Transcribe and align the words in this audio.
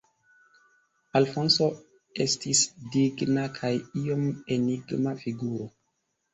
Alfonso 1.19 1.67
estis 2.25 2.63
digna 2.97 3.45
kaj 3.61 3.73
iom 4.03 4.27
enigma 4.59 5.17
figuro. 5.25 5.73